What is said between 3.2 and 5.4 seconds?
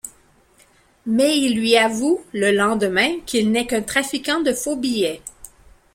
qu'il n'est qu'un trafiquant de faux billets.